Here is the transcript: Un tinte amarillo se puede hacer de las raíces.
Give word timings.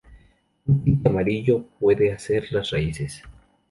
Un 0.65 0.83
tinte 0.83 1.09
amarillo 1.09 1.57
se 1.59 1.79
puede 1.79 2.11
hacer 2.11 2.49
de 2.49 2.55
las 2.57 2.71
raíces. 2.71 3.21